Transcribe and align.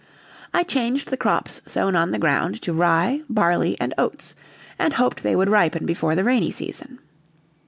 I 0.51 0.63
changed 0.63 1.09
the 1.11 1.15
crops 1.15 1.61
sown 1.67 1.95
on 1.95 2.09
the 2.09 2.17
ground 2.17 2.59
to 2.63 2.73
rye, 2.73 3.21
barley, 3.29 3.77
and 3.79 3.93
oats, 3.99 4.33
and 4.79 4.93
hoped 4.93 5.21
they 5.21 5.35
would 5.35 5.47
ripen 5.49 5.85
before 5.85 6.15
the 6.15 6.23
rainy 6.23 6.49
season. 6.49 6.97